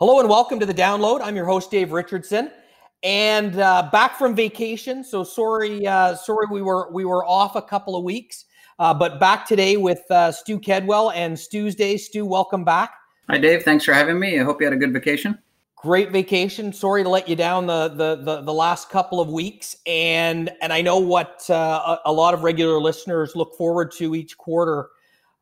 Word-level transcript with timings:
Hello 0.00 0.18
and 0.18 0.30
welcome 0.30 0.58
to 0.58 0.64
the 0.64 0.72
download. 0.72 1.20
I'm 1.22 1.36
your 1.36 1.44
host 1.44 1.70
Dave 1.70 1.92
Richardson, 1.92 2.50
and 3.02 3.60
uh, 3.60 3.90
back 3.92 4.16
from 4.16 4.34
vacation. 4.34 5.04
So 5.04 5.22
sorry, 5.22 5.86
uh, 5.86 6.14
sorry 6.14 6.46
we 6.50 6.62
were 6.62 6.90
we 6.90 7.04
were 7.04 7.22
off 7.26 7.54
a 7.54 7.60
couple 7.60 7.94
of 7.94 8.02
weeks, 8.02 8.46
uh, 8.78 8.94
but 8.94 9.20
back 9.20 9.44
today 9.44 9.76
with 9.76 10.00
uh, 10.10 10.32
Stu 10.32 10.58
Kedwell 10.58 11.12
and 11.14 11.38
Stu's 11.38 11.74
Day. 11.74 11.98
Stu, 11.98 12.24
welcome 12.24 12.64
back. 12.64 12.94
Hi 13.28 13.36
Dave, 13.36 13.62
thanks 13.62 13.84
for 13.84 13.92
having 13.92 14.18
me. 14.18 14.40
I 14.40 14.42
hope 14.42 14.62
you 14.62 14.66
had 14.66 14.72
a 14.72 14.78
good 14.78 14.94
vacation. 14.94 15.38
Great 15.76 16.10
vacation. 16.12 16.72
Sorry 16.72 17.02
to 17.02 17.08
let 17.10 17.28
you 17.28 17.36
down 17.36 17.66
the 17.66 17.88
the 17.88 18.22
the, 18.24 18.40
the 18.40 18.54
last 18.54 18.88
couple 18.88 19.20
of 19.20 19.28
weeks, 19.28 19.76
and 19.84 20.50
and 20.62 20.72
I 20.72 20.80
know 20.80 20.96
what 20.96 21.44
uh, 21.50 21.98
a, 22.06 22.10
a 22.10 22.12
lot 22.12 22.32
of 22.32 22.42
regular 22.42 22.80
listeners 22.80 23.36
look 23.36 23.54
forward 23.54 23.92
to 23.98 24.14
each 24.14 24.38
quarter 24.38 24.88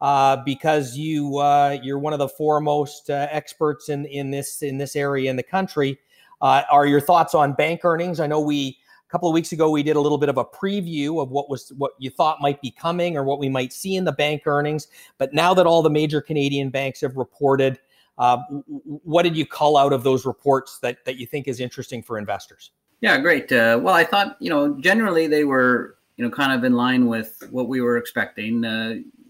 uh, 0.01 0.37
because 0.45 0.97
you 0.97 1.39
uh, 1.39 1.79
you're 1.83 1.99
one 1.99 2.13
of 2.13 2.19
the 2.19 2.29
foremost 2.29 3.11
uh, 3.11 3.27
experts 3.31 3.89
in 3.89 4.05
in 4.07 4.31
this 4.31 4.63
in 4.63 4.79
this 4.79 4.97
area 4.97 5.31
in 5.31 5.37
the 5.37 5.43
country. 5.43 5.99
Uh, 6.41 6.63
are 6.71 6.87
your 6.87 7.01
thoughts 7.01 7.35
on 7.35 7.53
bank 7.53 7.85
earnings? 7.85 8.21
I 8.21 8.27
know 8.27 8.41
we 8.41 8.79
a 9.09 9.11
couple 9.11 9.29
of 9.29 9.35
weeks 9.35 9.51
ago 9.51 9.71
we 9.71 9.83
did 9.83 9.97
a 9.97 10.01
little 10.01 10.19
bit 10.19 10.29
of 10.29 10.39
a 10.39 10.45
preview 10.45 11.21
of 11.21 11.31
what 11.31 11.51
was 11.51 11.73
what 11.77 11.93
you 11.99 12.11
thought 12.11 12.41
might 12.41 12.61
be 12.63 12.71
coming 12.71 13.17
or 13.17 13.25
what 13.25 13.41
we 13.41 13.49
might 13.49 13.73
see 13.73 13.97
in 13.97 14.05
the 14.05 14.13
bank 14.13 14.43
earnings. 14.47 14.87
But 15.19 15.35
now 15.35 15.53
that 15.55 15.67
all 15.67 15.83
the 15.83 15.91
major 15.91 16.21
Canadian 16.21 16.71
banks 16.71 17.01
have 17.01 17.17
reported, 17.17 17.81
uh, 18.19 18.39
what 18.67 19.25
did 19.25 19.37
you 19.37 19.47
call 19.47 19.77
out 19.77 19.93
of 19.93 20.05
those 20.05 20.25
reports 20.25 20.79
that 20.81 21.05
that 21.07 21.17
you 21.17 21.27
think 21.27 21.49
is 21.49 21.59
interesting 21.59 22.03
for 22.03 22.19
investors? 22.19 22.71
Yeah, 23.01 23.19
great. 23.19 23.51
Well, 23.51 23.89
I 23.89 24.05
thought 24.05 24.37
you 24.39 24.51
know 24.51 24.79
generally 24.81 25.27
they 25.27 25.43
were 25.43 25.97
you 26.17 26.25
know 26.25 26.31
kind 26.31 26.53
of 26.53 26.63
in 26.63 26.75
line 26.75 27.07
with 27.07 27.43
what 27.51 27.67
we 27.67 27.81
were 27.81 27.97
expecting 27.97 28.61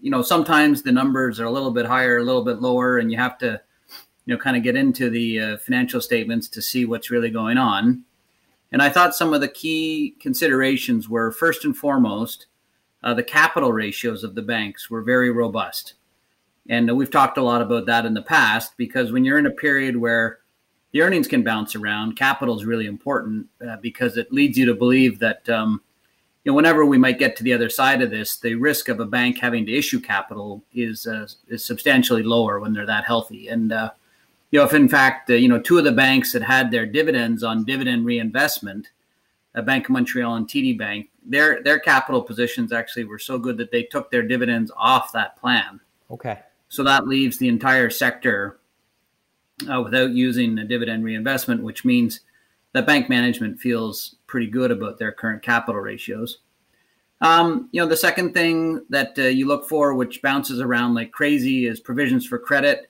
you 0.01 0.11
know, 0.11 0.21
sometimes 0.21 0.81
the 0.81 0.91
numbers 0.91 1.39
are 1.39 1.45
a 1.45 1.51
little 1.51 1.71
bit 1.71 1.85
higher, 1.85 2.17
a 2.17 2.23
little 2.23 2.43
bit 2.43 2.61
lower, 2.61 2.97
and 2.97 3.11
you 3.11 3.17
have 3.17 3.37
to, 3.39 3.61
you 4.25 4.33
know, 4.33 4.39
kind 4.39 4.55
of 4.55 4.63
get 4.63 4.75
into 4.75 5.09
the 5.09 5.39
uh, 5.39 5.57
financial 5.57 6.01
statements 6.01 6.47
to 6.49 6.61
see 6.61 6.85
what's 6.85 7.11
really 7.11 7.29
going 7.29 7.57
on. 7.57 8.03
And 8.71 8.81
I 8.81 8.89
thought 8.89 9.15
some 9.15 9.33
of 9.33 9.41
the 9.41 9.47
key 9.47 10.15
considerations 10.19 11.09
were 11.09 11.31
first 11.31 11.65
and 11.65 11.75
foremost, 11.75 12.45
uh, 13.03 13.13
the 13.13 13.23
capital 13.23 13.71
ratios 13.71 14.23
of 14.23 14.35
the 14.35 14.41
banks 14.41 14.89
were 14.89 15.01
very 15.01 15.31
robust. 15.31 15.95
And 16.67 16.95
we've 16.95 17.09
talked 17.09 17.37
a 17.37 17.43
lot 17.43 17.61
about 17.61 17.87
that 17.87 18.05
in 18.05 18.13
the 18.13 18.21
past 18.21 18.77
because 18.77 19.11
when 19.11 19.25
you're 19.25 19.39
in 19.39 19.47
a 19.47 19.51
period 19.51 19.97
where 19.97 20.39
the 20.91 21.01
earnings 21.01 21.27
can 21.27 21.43
bounce 21.43 21.75
around, 21.75 22.15
capital 22.15 22.57
is 22.57 22.65
really 22.65 22.85
important 22.85 23.47
uh, 23.67 23.77
because 23.77 24.17
it 24.17 24.31
leads 24.31 24.57
you 24.57 24.65
to 24.65 24.75
believe 24.75 25.19
that 25.19 25.47
um, 25.49 25.81
you 26.43 26.51
know, 26.51 26.55
whenever 26.55 26.85
we 26.85 26.97
might 26.97 27.19
get 27.19 27.35
to 27.35 27.43
the 27.43 27.53
other 27.53 27.69
side 27.69 28.01
of 28.01 28.11
this, 28.11 28.37
the 28.37 28.55
risk 28.55 28.87
of 28.87 28.99
a 28.99 29.05
bank 29.05 29.39
having 29.39 29.65
to 29.65 29.73
issue 29.73 29.99
capital 29.99 30.63
is 30.73 31.05
uh, 31.05 31.27
is 31.47 31.65
substantially 31.65 32.23
lower 32.23 32.59
when 32.59 32.73
they're 32.73 32.85
that 32.85 33.05
healthy. 33.05 33.49
And 33.49 33.71
uh, 33.71 33.91
you 34.51 34.59
know, 34.59 34.65
if 34.65 34.73
in 34.73 34.87
fact, 34.87 35.29
uh, 35.29 35.33
you 35.33 35.47
know, 35.47 35.59
two 35.59 35.77
of 35.77 35.83
the 35.83 35.91
banks 35.91 36.31
that 36.33 36.41
had 36.41 36.71
their 36.71 36.85
dividends 36.85 37.43
on 37.43 37.65
dividend 37.65 38.05
reinvestment, 38.05 38.87
a 39.53 39.61
Bank 39.61 39.85
of 39.85 39.91
Montreal 39.91 40.35
and 40.35 40.47
TD 40.47 40.77
Bank, 40.77 41.09
their 41.25 41.61
their 41.61 41.79
capital 41.79 42.21
positions 42.21 42.71
actually 42.71 43.03
were 43.03 43.19
so 43.19 43.37
good 43.37 43.57
that 43.57 43.71
they 43.71 43.83
took 43.83 44.09
their 44.09 44.23
dividends 44.23 44.71
off 44.77 45.11
that 45.11 45.35
plan. 45.35 45.79
Okay. 46.09 46.39
So 46.69 46.83
that 46.83 47.07
leaves 47.07 47.37
the 47.37 47.49
entire 47.49 47.89
sector 47.89 48.59
uh, 49.71 49.81
without 49.81 50.11
using 50.11 50.57
a 50.57 50.65
dividend 50.65 51.03
reinvestment, 51.03 51.63
which 51.63 51.83
means 51.83 52.21
that 52.73 52.85
bank 52.85 53.09
management 53.09 53.59
feels 53.59 54.15
pretty 54.27 54.47
good 54.47 54.71
about 54.71 54.99
their 54.99 55.11
current 55.11 55.41
capital 55.41 55.81
ratios. 55.81 56.39
Um, 57.21 57.67
you 57.71 57.81
know, 57.81 57.87
the 57.87 57.97
second 57.97 58.33
thing 58.33 58.85
that 58.89 59.17
uh, 59.17 59.23
you 59.23 59.47
look 59.47 59.67
for, 59.67 59.93
which 59.93 60.21
bounces 60.21 60.61
around 60.61 60.93
like 60.93 61.11
crazy, 61.11 61.65
is 61.65 61.79
provisions 61.79 62.25
for 62.25 62.39
credit. 62.39 62.89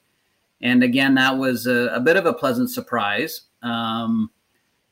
And 0.61 0.83
again, 0.83 1.15
that 1.15 1.37
was 1.37 1.65
a, 1.65 1.87
a 1.93 1.99
bit 1.99 2.17
of 2.17 2.25
a 2.25 2.33
pleasant 2.33 2.69
surprise. 2.69 3.41
Um, 3.63 4.29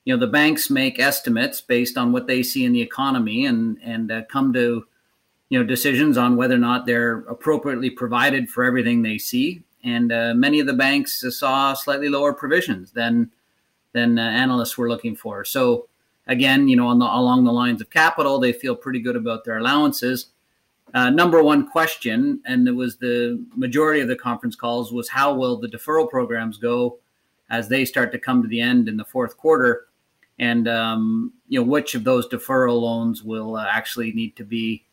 you 0.05 0.13
know, 0.13 0.19
the 0.19 0.31
banks 0.31 0.69
make 0.69 0.99
estimates 0.99 1.59
based 1.59 1.97
on 1.97 2.13
what 2.13 2.27
they 2.27 2.41
see 2.41 2.63
in 2.63 2.71
the 2.71 2.81
economy 2.81 3.45
and 3.45 3.77
and 3.83 4.11
uh, 4.11 4.23
come 4.23 4.53
to 4.53 4.85
you 5.49 5.59
know 5.59 5.65
decisions 5.65 6.17
on 6.17 6.37
whether 6.37 6.55
or 6.55 6.59
not 6.59 6.85
they're 6.85 7.19
appropriately 7.27 7.89
provided 7.89 8.49
for 8.49 8.63
everything 8.63 9.01
they 9.01 9.17
see. 9.17 9.63
And 9.83 10.11
uh, 10.11 10.33
many 10.33 10.59
of 10.59 10.67
the 10.67 10.73
banks 10.73 11.23
saw 11.37 11.73
slightly 11.73 12.09
lower 12.09 12.33
provisions 12.33 12.91
than 12.91 13.31
than 13.93 14.19
uh, 14.19 14.21
analysts 14.21 14.77
were 14.77 14.89
looking 14.89 15.15
for. 15.15 15.43
So 15.45 15.87
again, 16.27 16.67
you 16.67 16.75
know, 16.75 16.89
the, 16.97 17.05
along 17.05 17.45
the 17.45 17.51
lines 17.51 17.81
of 17.81 17.89
capital, 17.89 18.39
they 18.39 18.53
feel 18.53 18.75
pretty 18.75 18.99
good 18.99 19.15
about 19.15 19.43
their 19.43 19.57
allowances. 19.57 20.27
Uh, 20.93 21.09
number 21.09 21.43
one 21.43 21.67
question, 21.67 22.39
and 22.45 22.67
it 22.67 22.71
was 22.71 22.95
the 22.97 23.43
majority 23.55 23.99
of 23.99 24.07
the 24.07 24.15
conference 24.15 24.55
calls, 24.55 24.93
was 24.93 25.09
how 25.09 25.33
will 25.33 25.57
the 25.57 25.67
deferral 25.67 26.09
programs 26.09 26.57
go 26.57 26.97
as 27.49 27.67
they 27.67 27.85
start 27.85 28.11
to 28.11 28.19
come 28.19 28.41
to 28.41 28.47
the 28.47 28.61
end 28.61 28.87
in 28.87 28.97
the 28.97 29.05
fourth 29.05 29.37
quarter, 29.37 29.87
and 30.39 30.67
um, 30.67 31.33
you 31.49 31.59
know 31.59 31.65
which 31.65 31.95
of 31.95 32.03
those 32.03 32.27
deferral 32.29 32.81
loans 32.81 33.23
will 33.23 33.57
uh, 33.57 33.67
actually 33.69 34.11
need 34.13 34.35
to 34.37 34.43
be, 34.43 34.83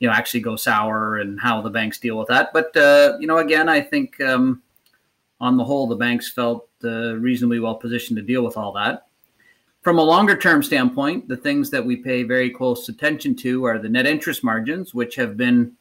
you 0.00 0.08
know, 0.08 0.14
actually 0.14 0.40
go 0.40 0.56
sour, 0.56 1.18
and 1.18 1.40
how 1.40 1.60
the 1.60 1.70
banks 1.70 1.98
deal 1.98 2.18
with 2.18 2.28
that. 2.28 2.52
But 2.52 2.76
uh, 2.76 3.16
you 3.20 3.26
know, 3.26 3.38
again, 3.38 3.68
I 3.68 3.80
think 3.80 4.20
um, 4.20 4.62
on 5.40 5.56
the 5.56 5.64
whole, 5.64 5.86
the 5.86 5.96
banks 5.96 6.30
felt 6.30 6.67
uh, 6.84 7.16
reasonably 7.16 7.60
well 7.60 7.74
positioned 7.74 8.16
to 8.16 8.22
deal 8.22 8.44
with 8.44 8.56
all 8.56 8.72
that. 8.72 9.06
From 9.82 9.98
a 9.98 10.02
longer 10.02 10.36
term 10.36 10.62
standpoint, 10.62 11.28
the 11.28 11.36
things 11.36 11.70
that 11.70 11.84
we 11.84 11.96
pay 11.96 12.22
very 12.22 12.50
close 12.50 12.88
attention 12.88 13.34
to 13.36 13.64
are 13.64 13.78
the 13.78 13.88
net 13.88 14.06
interest 14.06 14.42
margins, 14.44 14.92
which 14.92 15.14
have 15.14 15.36
been 15.36 15.72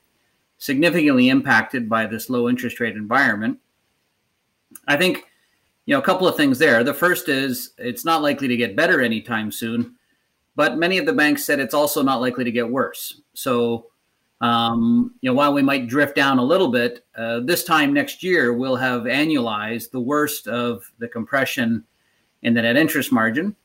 significantly 0.59 1.29
impacted 1.29 1.89
by 1.89 2.05
this 2.05 2.29
low 2.29 2.49
interest 2.49 2.79
rate 2.79 2.95
environment. 2.95 3.59
I 4.87 4.97
think, 4.97 5.25
you 5.85 5.93
know, 5.93 5.99
a 5.99 6.03
couple 6.03 6.27
of 6.27 6.35
things 6.35 6.59
there. 6.59 6.83
The 6.83 6.93
first 6.93 7.29
is 7.29 7.71
it's 7.77 8.05
not 8.05 8.21
likely 8.21 8.47
to 8.47 8.57
get 8.57 8.75
better 8.75 9.01
anytime 9.01 9.51
soon, 9.51 9.95
but 10.55 10.77
many 10.77 10.97
of 10.97 11.05
the 11.05 11.13
banks 11.13 11.43
said 11.43 11.59
it's 11.59 11.73
also 11.73 12.01
not 12.01 12.21
likely 12.21 12.43
to 12.43 12.51
get 12.51 12.69
worse. 12.69 13.21
So, 13.33 13.87
um, 14.41 15.15
you 15.21 15.29
know, 15.29 15.33
while 15.33 15.53
we 15.53 15.61
might 15.61 15.87
drift 15.87 16.15
down 16.15 16.37
a 16.37 16.43
little 16.43 16.67
bit, 16.67 17.03
uh, 17.15 17.39
this 17.39 17.63
time 17.63 17.93
next 17.93 18.21
year 18.21 18.53
we'll 18.53 18.75
have 18.75 19.03
annualized 19.03 19.91
the 19.91 19.99
worst 19.99 20.47
of 20.47 20.91
the 20.99 21.07
compression 21.07 21.83
in 22.43 22.53
the 22.53 22.61
net 22.61 22.77
interest 22.77 23.11
margin, 23.11 23.55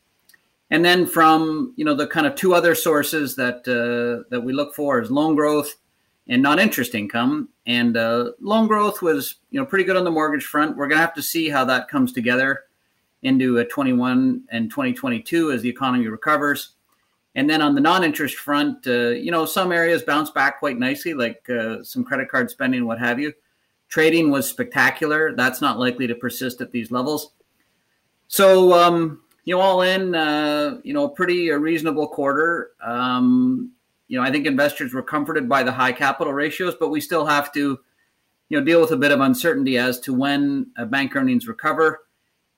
and 0.71 0.83
then 0.83 1.05
from 1.05 1.73
you 1.75 1.85
know 1.85 1.93
the 1.93 2.07
kind 2.07 2.25
of 2.25 2.35
two 2.35 2.55
other 2.55 2.73
sources 2.73 3.35
that 3.35 3.67
uh, 3.67 4.27
that 4.31 4.41
we 4.41 4.51
look 4.51 4.73
for 4.73 4.99
is 4.99 5.11
loan 5.11 5.35
growth 5.35 5.75
and 6.27 6.41
non-interest 6.41 6.95
income. 6.95 7.49
And 7.65 7.97
uh, 7.97 8.31
loan 8.39 8.67
growth 8.67 9.01
was 9.01 9.35
you 9.51 9.59
know 9.59 9.65
pretty 9.65 9.85
good 9.85 9.97
on 9.97 10.03
the 10.03 10.11
mortgage 10.11 10.45
front. 10.45 10.75
We're 10.75 10.87
going 10.87 10.97
to 10.97 11.05
have 11.05 11.13
to 11.15 11.21
see 11.21 11.49
how 11.49 11.65
that 11.65 11.87
comes 11.87 12.13
together 12.13 12.63
into 13.21 13.59
a 13.59 13.65
21 13.65 14.43
and 14.49 14.69
2022 14.69 15.51
as 15.51 15.61
the 15.61 15.69
economy 15.69 16.07
recovers. 16.07 16.71
And 17.35 17.49
then 17.49 17.61
on 17.61 17.73
the 17.73 17.81
non-interest 17.81 18.35
front, 18.35 18.85
uh, 18.85 19.09
you 19.09 19.31
know, 19.31 19.45
some 19.45 19.71
areas 19.71 20.03
bounce 20.03 20.29
back 20.29 20.59
quite 20.59 20.77
nicely, 20.77 21.13
like 21.13 21.49
uh, 21.49 21.83
some 21.83 22.03
credit 22.03 22.29
card 22.29 22.49
spending, 22.49 22.85
what 22.85 22.99
have 22.99 23.19
you. 23.19 23.33
Trading 23.89 24.29
was 24.29 24.47
spectacular. 24.47 25.35
That's 25.35 25.61
not 25.61 25.79
likely 25.79 26.07
to 26.07 26.15
persist 26.15 26.61
at 26.61 26.71
these 26.71 26.91
levels. 26.91 27.31
So, 28.27 28.73
um, 28.73 29.21
you 29.45 29.55
know, 29.55 29.61
all 29.61 29.81
in, 29.81 30.15
uh, 30.15 30.79
you 30.83 30.93
know, 30.93 31.05
a 31.05 31.09
pretty 31.09 31.49
a 31.49 31.57
reasonable 31.57 32.07
quarter. 32.07 32.71
Um, 32.83 33.71
you 34.07 34.17
know, 34.17 34.23
I 34.23 34.31
think 34.31 34.45
investors 34.45 34.93
were 34.93 35.03
comforted 35.03 35.49
by 35.49 35.63
the 35.63 35.71
high 35.71 35.91
capital 35.91 36.33
ratios, 36.33 36.75
but 36.79 36.89
we 36.89 37.01
still 37.01 37.25
have 37.25 37.51
to, 37.53 37.79
you 38.49 38.59
know, 38.59 38.63
deal 38.63 38.79
with 38.79 38.91
a 38.91 38.97
bit 38.97 39.11
of 39.11 39.19
uncertainty 39.21 39.77
as 39.77 39.99
to 40.01 40.13
when 40.13 40.67
uh, 40.77 40.85
bank 40.85 41.15
earnings 41.15 41.47
recover 41.47 42.01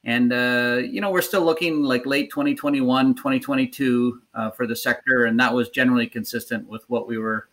and, 0.05 0.31
uh, 0.31 0.81
you 0.83 1.01
know, 1.01 1.09
we're 1.09 1.21
still 1.21 1.43
looking 1.43 1.81
like 1.81 2.05
late 2.05 2.29
2021, 2.29 3.16
2022 3.16 4.21
uh, 4.35 4.51
for 4.51 4.67
the 4.67 4.75
sector. 4.75 5.25
And 5.25 5.39
that 5.39 5.53
was 5.53 5.69
generally 5.69 6.07
consistent 6.07 6.67
with 6.67 6.88
what 6.89 7.07
we 7.07 7.17
were 7.17 7.49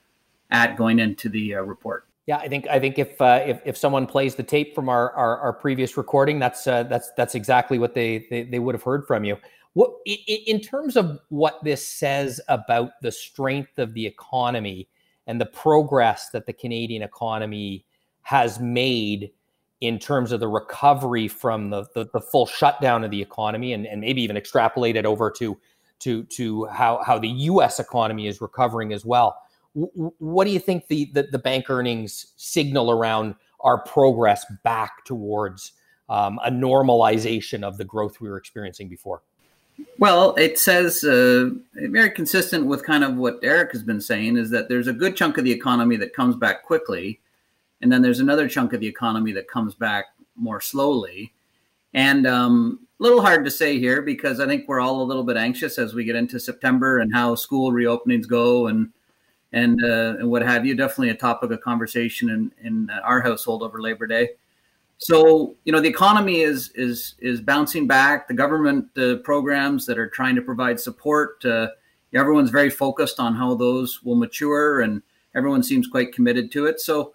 at 0.50 0.76
going 0.76 0.98
into 0.98 1.30
the 1.30 1.54
uh, 1.54 1.62
report. 1.62 2.06
Yeah, 2.26 2.36
I 2.36 2.48
think 2.48 2.68
I 2.68 2.78
think 2.78 3.00
if 3.00 3.20
uh, 3.20 3.42
if 3.44 3.60
if 3.64 3.76
someone 3.76 4.06
plays 4.06 4.36
the 4.36 4.44
tape 4.44 4.76
from 4.76 4.88
our 4.88 5.12
our, 5.14 5.38
our 5.38 5.52
previous 5.52 5.96
recording, 5.96 6.38
that's 6.38 6.68
uh, 6.68 6.84
that's 6.84 7.10
that's 7.16 7.34
exactly 7.34 7.80
what 7.80 7.94
they, 7.94 8.28
they 8.30 8.44
they 8.44 8.60
would 8.60 8.76
have 8.76 8.82
heard 8.84 9.08
from 9.08 9.24
you. 9.24 9.38
What 9.72 9.94
in 10.06 10.60
terms 10.60 10.96
of 10.96 11.18
what 11.30 11.64
this 11.64 11.86
says 11.86 12.40
about 12.48 12.92
the 13.00 13.10
strength 13.10 13.78
of 13.78 13.94
the 13.94 14.06
economy 14.06 14.88
and 15.26 15.40
the 15.40 15.46
progress 15.46 16.28
that 16.30 16.46
the 16.46 16.52
Canadian 16.52 17.02
economy 17.02 17.86
has 18.20 18.60
made 18.60 19.32
in 19.82 19.98
terms 19.98 20.30
of 20.30 20.38
the 20.38 20.46
recovery 20.46 21.26
from 21.26 21.68
the, 21.70 21.84
the, 21.92 22.08
the 22.12 22.20
full 22.20 22.46
shutdown 22.46 23.02
of 23.02 23.10
the 23.10 23.20
economy 23.20 23.72
and, 23.72 23.84
and 23.84 24.00
maybe 24.00 24.22
even 24.22 24.36
extrapolate 24.36 24.94
it 24.94 25.04
over 25.04 25.28
to 25.30 25.58
to 25.98 26.22
to 26.24 26.66
how 26.66 27.02
how 27.04 27.18
the 27.18 27.28
US 27.28 27.80
economy 27.80 28.28
is 28.28 28.40
recovering 28.40 28.92
as 28.92 29.04
well. 29.04 29.36
What 29.74 30.44
do 30.44 30.50
you 30.50 30.60
think 30.60 30.86
the, 30.86 31.10
the, 31.14 31.24
the 31.24 31.38
bank 31.38 31.68
earnings 31.68 32.32
signal 32.36 32.90
around 32.90 33.34
our 33.60 33.78
progress 33.78 34.44
back 34.62 35.04
towards 35.04 35.72
um, 36.08 36.38
a 36.44 36.50
normalization 36.50 37.62
of 37.64 37.78
the 37.78 37.84
growth 37.84 38.20
we 38.20 38.28
were 38.28 38.36
experiencing 38.36 38.88
before? 38.88 39.22
Well, 39.98 40.34
it 40.36 40.58
says 40.58 41.02
uh, 41.02 41.50
very 41.74 42.10
consistent 42.10 42.66
with 42.66 42.84
kind 42.84 43.02
of 43.02 43.16
what 43.16 43.38
Eric 43.42 43.72
has 43.72 43.82
been 43.82 44.00
saying 44.00 44.36
is 44.36 44.50
that 44.50 44.68
there's 44.68 44.88
a 44.88 44.92
good 44.92 45.16
chunk 45.16 45.38
of 45.38 45.44
the 45.44 45.52
economy 45.52 45.96
that 45.96 46.12
comes 46.12 46.36
back 46.36 46.64
quickly, 46.64 47.21
and 47.82 47.90
then 47.90 48.00
there's 48.00 48.20
another 48.20 48.48
chunk 48.48 48.72
of 48.72 48.80
the 48.80 48.86
economy 48.86 49.32
that 49.32 49.48
comes 49.48 49.74
back 49.74 50.06
more 50.36 50.60
slowly. 50.60 51.32
And 51.94 52.26
um, 52.26 52.80
a 52.98 53.02
little 53.02 53.20
hard 53.20 53.44
to 53.44 53.50
say 53.50 53.78
here 53.78 54.00
because 54.00 54.40
I 54.40 54.46
think 54.46 54.66
we're 54.68 54.80
all 54.80 55.02
a 55.02 55.04
little 55.04 55.24
bit 55.24 55.36
anxious 55.36 55.78
as 55.78 55.92
we 55.92 56.04
get 56.04 56.16
into 56.16 56.40
September 56.40 57.00
and 57.00 57.12
how 57.12 57.34
school 57.34 57.72
reopenings 57.72 58.26
go 58.26 58.68
and 58.68 58.90
and 59.52 59.84
uh, 59.84 60.14
and 60.18 60.30
what 60.30 60.42
have 60.42 60.64
you. 60.64 60.74
Definitely 60.74 61.10
a 61.10 61.14
topic 61.14 61.50
of 61.50 61.60
conversation 61.60 62.30
in 62.30 62.52
in 62.62 62.90
our 63.04 63.20
household 63.20 63.62
over 63.62 63.82
Labor 63.82 64.06
Day. 64.06 64.30
So 64.98 65.56
you 65.64 65.72
know 65.72 65.80
the 65.80 65.88
economy 65.88 66.40
is 66.40 66.70
is 66.74 67.16
is 67.18 67.40
bouncing 67.40 67.86
back. 67.86 68.28
The 68.28 68.34
government 68.34 68.86
uh, 68.96 69.16
programs 69.16 69.84
that 69.86 69.98
are 69.98 70.08
trying 70.08 70.36
to 70.36 70.42
provide 70.42 70.80
support, 70.80 71.44
uh, 71.44 71.68
everyone's 72.14 72.50
very 72.50 72.70
focused 72.70 73.20
on 73.20 73.34
how 73.34 73.54
those 73.54 74.02
will 74.02 74.16
mature, 74.16 74.80
and 74.80 75.02
everyone 75.34 75.62
seems 75.62 75.88
quite 75.88 76.14
committed 76.14 76.50
to 76.52 76.66
it. 76.66 76.80
So 76.80 77.14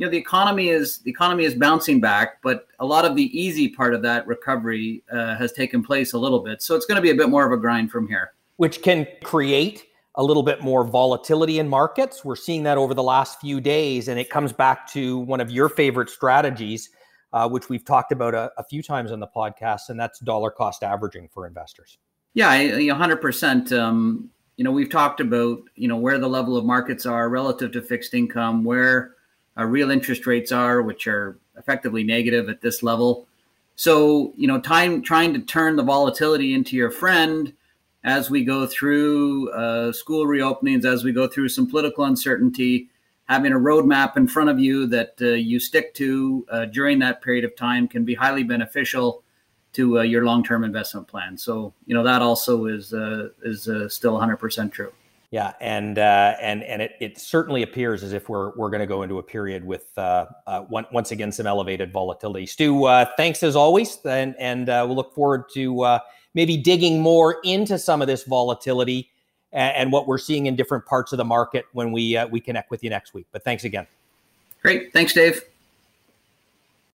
you 0.00 0.06
know 0.06 0.10
the 0.10 0.16
economy 0.16 0.70
is 0.70 1.00
the 1.00 1.10
economy 1.10 1.44
is 1.44 1.54
bouncing 1.54 2.00
back, 2.00 2.40
but 2.42 2.66
a 2.78 2.86
lot 2.86 3.04
of 3.04 3.14
the 3.16 3.38
easy 3.38 3.68
part 3.68 3.92
of 3.92 4.00
that 4.00 4.26
recovery 4.26 5.04
uh, 5.12 5.36
has 5.36 5.52
taken 5.52 5.82
place 5.82 6.14
a 6.14 6.18
little 6.18 6.40
bit. 6.40 6.62
So 6.62 6.74
it's 6.74 6.86
going 6.86 6.96
to 6.96 7.02
be 7.02 7.10
a 7.10 7.14
bit 7.14 7.28
more 7.28 7.44
of 7.44 7.52
a 7.52 7.58
grind 7.58 7.90
from 7.90 8.08
here, 8.08 8.32
which 8.56 8.80
can 8.80 9.06
create 9.22 9.84
a 10.14 10.24
little 10.24 10.42
bit 10.42 10.62
more 10.62 10.84
volatility 10.84 11.58
in 11.58 11.68
markets. 11.68 12.24
We're 12.24 12.34
seeing 12.34 12.62
that 12.62 12.78
over 12.78 12.94
the 12.94 13.02
last 13.02 13.42
few 13.42 13.60
days, 13.60 14.08
and 14.08 14.18
it 14.18 14.30
comes 14.30 14.54
back 14.54 14.90
to 14.92 15.18
one 15.18 15.38
of 15.38 15.50
your 15.50 15.68
favorite 15.68 16.08
strategies, 16.08 16.88
uh, 17.34 17.46
which 17.50 17.68
we've 17.68 17.84
talked 17.84 18.10
about 18.10 18.34
a, 18.34 18.50
a, 18.56 18.64
few 18.64 18.82
times 18.82 19.12
on 19.12 19.20
the 19.20 19.28
podcast, 19.28 19.90
and 19.90 20.00
that's 20.00 20.18
dollar 20.20 20.50
cost 20.50 20.82
averaging 20.82 21.28
for 21.30 21.46
investors. 21.46 21.98
Yeah, 22.32 22.56
hundred 22.94 23.16
um, 23.16 23.20
percent. 23.20 23.70
You 23.70 24.64
know, 24.64 24.72
we've 24.72 24.90
talked 24.90 25.20
about 25.20 25.58
you 25.74 25.88
know 25.88 25.98
where 25.98 26.18
the 26.18 26.28
level 26.28 26.56
of 26.56 26.64
markets 26.64 27.04
are 27.04 27.28
relative 27.28 27.72
to 27.72 27.82
fixed 27.82 28.14
income, 28.14 28.64
where 28.64 29.16
uh, 29.58 29.64
real 29.64 29.90
interest 29.90 30.26
rates 30.26 30.52
are, 30.52 30.82
which 30.82 31.06
are 31.06 31.38
effectively 31.56 32.04
negative 32.04 32.48
at 32.48 32.60
this 32.60 32.82
level. 32.82 33.26
So, 33.76 34.32
you 34.36 34.46
know, 34.46 34.60
time 34.60 35.02
trying 35.02 35.32
to 35.34 35.40
turn 35.40 35.76
the 35.76 35.82
volatility 35.82 36.54
into 36.54 36.76
your 36.76 36.90
friend 36.90 37.52
as 38.04 38.30
we 38.30 38.44
go 38.44 38.66
through 38.66 39.50
uh, 39.50 39.92
school 39.92 40.26
reopenings, 40.26 40.84
as 40.84 41.04
we 41.04 41.12
go 41.12 41.26
through 41.26 41.48
some 41.48 41.66
political 41.66 42.04
uncertainty, 42.04 42.88
having 43.24 43.52
a 43.52 43.56
roadmap 43.56 44.16
in 44.16 44.26
front 44.26 44.50
of 44.50 44.58
you 44.58 44.86
that 44.86 45.14
uh, 45.20 45.26
you 45.28 45.60
stick 45.60 45.94
to 45.94 46.46
uh, 46.50 46.64
during 46.66 46.98
that 46.98 47.22
period 47.22 47.44
of 47.44 47.54
time 47.56 47.86
can 47.86 48.04
be 48.04 48.14
highly 48.14 48.42
beneficial 48.42 49.22
to 49.72 50.00
uh, 50.00 50.02
your 50.02 50.24
long-term 50.24 50.64
investment 50.64 51.06
plan. 51.06 51.38
So, 51.38 51.72
you 51.86 51.94
know, 51.94 52.02
that 52.02 52.22
also 52.22 52.66
is 52.66 52.92
uh, 52.92 53.28
is 53.42 53.62
still 53.92 54.18
100% 54.18 54.72
true. 54.72 54.92
Yeah, 55.30 55.52
and 55.60 55.96
uh, 55.96 56.34
and 56.40 56.64
and 56.64 56.82
it, 56.82 56.96
it 56.98 57.18
certainly 57.18 57.62
appears 57.62 58.02
as 58.02 58.12
if 58.12 58.28
we're 58.28 58.50
we're 58.56 58.68
going 58.68 58.80
to 58.80 58.86
go 58.86 59.02
into 59.02 59.18
a 59.18 59.22
period 59.22 59.64
with 59.64 59.86
uh, 59.96 60.26
uh, 60.48 60.62
one, 60.62 60.86
once 60.90 61.12
again 61.12 61.30
some 61.30 61.46
elevated 61.46 61.92
volatility. 61.92 62.46
Stu, 62.46 62.84
uh, 62.84 63.04
thanks 63.16 63.44
as 63.44 63.54
always, 63.54 63.98
and 64.04 64.34
and 64.40 64.68
uh, 64.68 64.82
we'll 64.84 64.96
look 64.96 65.14
forward 65.14 65.44
to 65.54 65.82
uh, 65.82 65.98
maybe 66.34 66.56
digging 66.56 67.00
more 67.00 67.36
into 67.44 67.78
some 67.78 68.02
of 68.02 68.08
this 68.08 68.24
volatility 68.24 69.08
and, 69.52 69.76
and, 69.76 69.92
what 69.92 70.08
we're 70.08 70.18
seeing 70.18 70.46
in 70.46 70.56
different 70.56 70.84
parts 70.84 71.12
of 71.12 71.16
the 71.16 71.24
market 71.24 71.64
when 71.74 71.92
we 71.92 72.18
we 72.32 72.40
connect 72.40 72.72
with 72.72 72.82
you 72.82 72.90
next 72.90 73.14
week. 73.14 73.26
But 73.30 73.44
thanks 73.44 73.62
again. 73.62 73.86
Great, 74.62 74.92
thanks, 74.92 75.14
Dave. 75.14 75.42